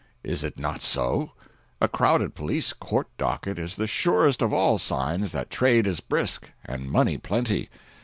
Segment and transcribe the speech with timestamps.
[0.23, 1.33] Is it not so?
[1.79, 6.49] A crowded police court docket is the surest of all signs that trade is brisk
[6.65, 7.69] and money plenty.